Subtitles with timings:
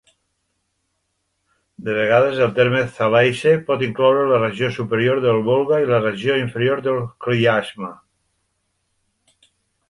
[1.89, 6.39] De vegades, el terme "Zalesye" pot incloure la regió superior del Volga i la regió
[6.47, 7.93] inferior del Klyazma.